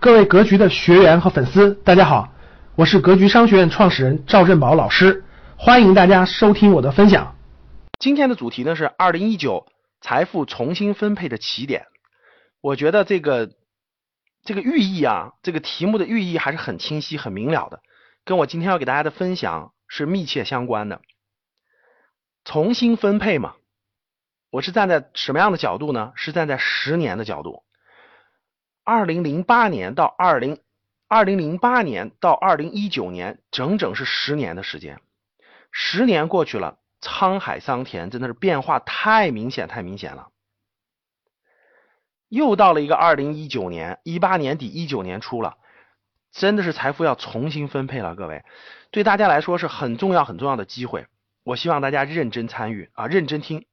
[0.00, 2.32] 各位格局的学员和粉丝，大家好，
[2.74, 5.22] 我是格局商学院创始人赵振宝老师，
[5.58, 7.36] 欢迎大家收听我的分享。
[7.98, 9.66] 今天的主题呢是二零一九
[10.00, 11.84] 财富重新分配的起点。
[12.62, 13.50] 我觉得这个
[14.42, 17.80] 这个寓意啊，这个题目的寓意还是很清晰、很明了的，
[18.24, 21.02] 跟我今天要给大家的分享是密切相关的。
[22.46, 23.52] 重新分配嘛，
[24.50, 26.12] 我是站在什么样的角度呢？
[26.14, 27.64] 是站在十年的角度。
[28.84, 30.58] 二零零八年到二零
[31.08, 35.00] 二零零八年到二零一九年，整整是十年的时间。
[35.70, 40.28] 十年过去了，沧海桑田，真的是变化太明显，太明显了。
[42.28, 45.58] 又到了一个二零一九年，一八年底一九年初了，
[46.32, 48.14] 真的是财富要重新分配了。
[48.14, 48.44] 各位，
[48.90, 51.06] 对大家来说是很重要很重要的机会。
[51.42, 53.66] 我希望大家认真参与啊，认真听，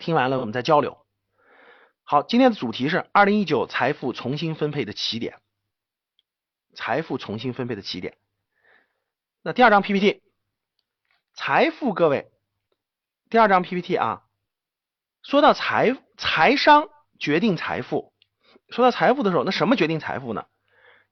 [0.00, 1.05] 听完了我们再交流。
[2.08, 5.40] 好，今天的主题是二零一九财富重新分配的起点。
[6.72, 8.16] 财富重新分配的起点。
[9.42, 10.22] 那第二张 PPT，
[11.34, 12.30] 财富，各位，
[13.28, 14.22] 第二张 PPT 啊，
[15.24, 18.12] 说到财财商决定财富，
[18.68, 20.46] 说到财富的时候，那什么决定财富呢？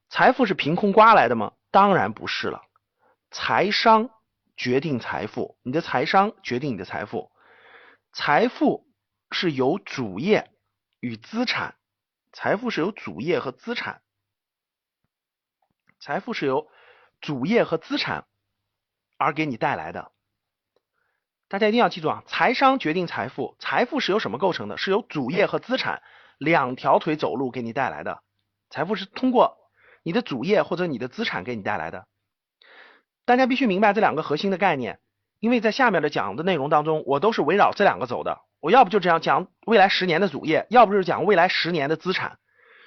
[0.08, 1.54] 财富是凭空刮来的吗？
[1.72, 2.62] 当然不是了。
[3.32, 4.10] 财商
[4.56, 7.32] 决定财富，你的财商决定你的财富。
[8.12, 8.86] 财富
[9.32, 10.52] 是由主业。
[11.04, 11.74] 与资产，
[12.32, 14.00] 财富是由主业和资产，
[16.00, 16.66] 财富是由
[17.20, 18.24] 主业和资产
[19.18, 20.12] 而给你带来的。
[21.46, 24.78] 大家一定要记住啊，财商决定财富，财富是由什么构成的？
[24.78, 26.02] 是由主业和资产
[26.38, 28.22] 两条腿走路给你带来的。
[28.70, 29.58] 财富是通过
[30.02, 32.08] 你的主业或者你的资产给你带来的。
[33.26, 35.00] 大家必须明白这两个核心的概念，
[35.38, 38.40] 因为在下面的讲的内容当中，我都是围绕这两个走的。
[38.64, 42.38] 我要不就这样讲未来十年的主业，要不就是讲未来十年的资产，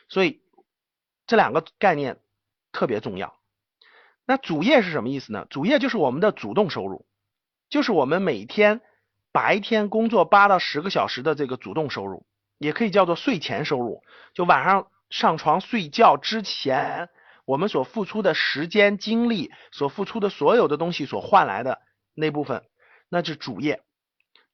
[0.09, 0.42] 所以
[1.28, 2.17] 这两个概念
[2.72, 3.38] 特别重要。
[4.25, 5.45] 那主业是什么意思呢？
[5.52, 7.05] 主业就是我们的主动收入，
[7.70, 8.82] 就是我们每天
[9.32, 12.26] 白天工作八到十个小时的这个主动收入，
[12.58, 14.02] 也可以叫做睡前收入。
[14.33, 17.08] 就晚上上床睡觉之前，
[17.45, 21.80] 我们所付出的时间、精力，所付出的所有的东西所换来的
[22.16, 22.64] 那部分，
[23.10, 23.83] 那是主业。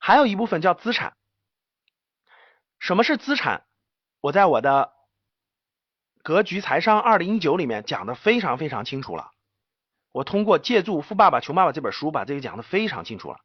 [0.06, 1.16] 还有一部分叫资产。
[2.78, 3.64] 什么是资产？
[4.20, 4.92] 我在我的
[6.24, 9.32] 格局财商二零一九里面讲的非常非常清楚了。
[10.12, 13.38] 我通过借助《富爸爸穷爸爸》这本书把这个讲的非常清楚了。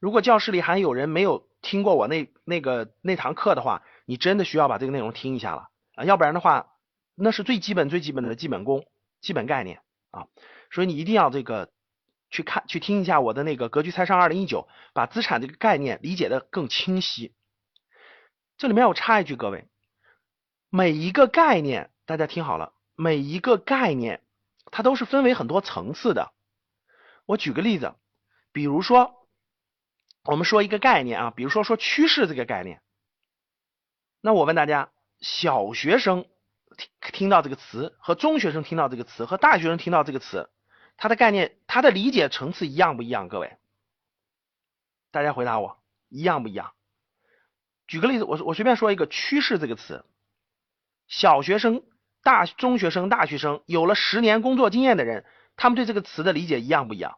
[0.00, 6.72] 如果教室里还有人没有听过我那那个那堂课的话，你真的需要把这个内容听一下了啊，要不然的话，
[7.14, 8.84] 那是最基本最基本的基本功、
[9.20, 10.26] 基本概念啊，
[10.72, 11.70] 所以你一定要这个。
[12.30, 17.34] 去看去听一下我的那个格局财商二零一九，把资产这个概念理解的更清晰。
[18.56, 19.68] 这里面我插一句，各位，
[20.68, 24.22] 每一个概念大家听好了，每一个概念
[24.66, 26.32] 它都是分为很多层次的。
[27.26, 27.94] 我举个例子，
[28.52, 29.28] 比如说
[30.24, 32.80] 我们说一个概念啊，比如说说趋势这个概念，
[34.20, 36.26] 那我问大家，小学生
[37.00, 40.48] 听听到这个词和中学生听到这个词和大学生听到这个词。
[41.02, 43.30] 它的概念，它的理解层次一样不一样？
[43.30, 43.56] 各位，
[45.10, 46.74] 大家回答我，一样不一样？
[47.86, 50.04] 举个例子，我我随便说一个“趋势”这个词，
[51.08, 51.82] 小学生、
[52.22, 55.24] 大中学生、大学生，有了十年工作经验的人，
[55.56, 57.16] 他们对这个词的理解一样不一样？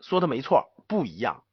[0.00, 1.44] 说的没错，不一样。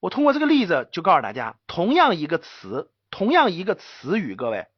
[0.00, 4.68] 我通过这个例子就告诉大家，同样一个词，同样一个词语，各位，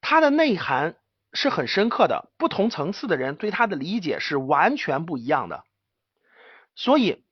[0.00, 0.96] 它的内涵。
[1.32, 5.64] 是很深刻的，不同层次的人对他的理解是完全不一样的。
[6.74, 7.24] 所以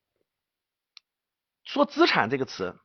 [1.65, 2.77] 说，资产这个词，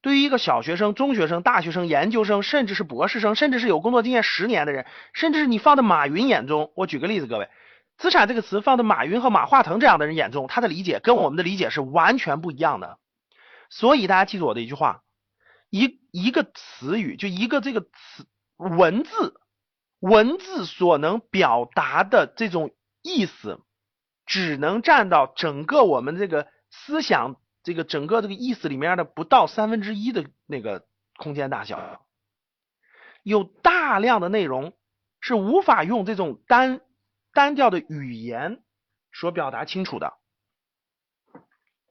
[0.00, 7.48] 对于一个小学生、中学生、大学生、研究生，甚至是博士生，甚至是有工作经验十年的人，甚至是你放在马云眼中，我举个例子，各位，
[7.96, 12.98] 资产这个词放在马云和马化腾这样的人眼中，他的理解跟我们的理解是完全不一样的。
[13.70, 15.02] 所以大家记住我的一句话：
[15.70, 18.26] 一一个词语，就一个这个词
[18.56, 19.40] 文字。
[20.02, 23.60] 文字所能表达的这种意思，
[24.26, 32.04] 只能占到整个我们这个思想这个整个这个意思里面的不到三分之一的那个空间大小，
[33.22, 34.76] 有大量的内容
[35.20, 36.80] 是无法用这种单
[37.32, 38.60] 单调的语言
[39.12, 40.14] 所表达清楚的，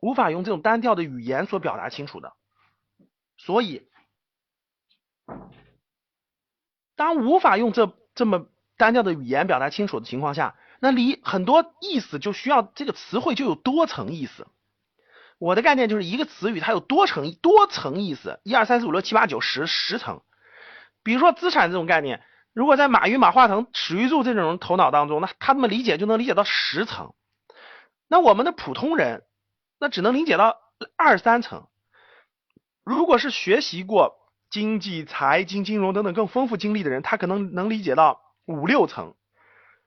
[0.01, 2.33] 无法用这种单调的语言所表达清楚的，
[3.37, 3.89] 所以
[6.97, 8.00] 当无法用这。
[8.15, 8.45] 这么
[8.77, 14.47] 单调的语言表达清楚的情况下，那理很多意思就需要这个词汇就有多层意思。
[15.37, 20.21] 我的概念就是一个词语它有多层多层意思，一二三四五六七八九十十层。
[21.03, 22.23] 比如说资产这种概念，
[22.53, 27.13] 如果在马云、马化腾、史玉柱这种人头脑当中，那他们理解就能理解到十层。
[28.07, 29.23] 那我们的普通人，
[29.79, 30.57] 那只能理解到
[30.95, 31.67] 二三层。
[32.83, 34.19] 如果是学习过
[34.51, 39.15] 经济、财经、金融等等更丰富经历的人，他可能能理解到五六层。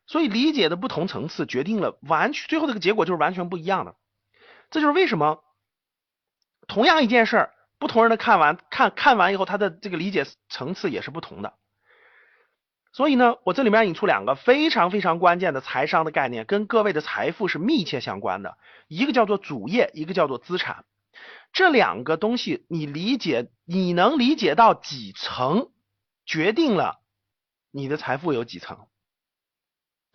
[0.06, 3.94] 所以理解的不同层次，决定了完全最后这个结果就是完全不一样的。
[4.70, 5.42] 这就是为什么
[6.66, 11.54] 同样一件事儿，不同人的看完看看完以后，他的这个理解层次也是不同的。
[12.92, 18.56] 所以呢，我这里面引出两个非常非常关键的财商的概念，跟各位的财富是密切相关的。
[18.88, 20.84] 一个叫做主业，一个叫做资产。
[21.52, 25.68] 这两个东西，你理解，你能理解到几层，
[26.26, 27.00] 决定了
[27.70, 28.78] 你的财富有几层。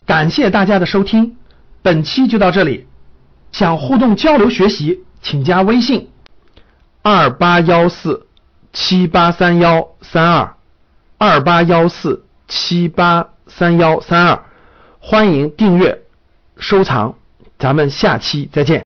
[0.05, 1.37] 感谢大家的收听，
[1.81, 2.87] 本期就到这里。
[3.51, 6.11] 想互动交流学习，请加微信
[7.01, 8.27] 二八幺四
[8.73, 10.57] 七八三幺三二
[11.17, 12.25] 二八幺四。
[12.51, 14.43] 七八三幺三二，
[14.99, 16.01] 欢迎订阅
[16.57, 17.13] 收藏，
[17.59, 18.77] 咱们下期再见。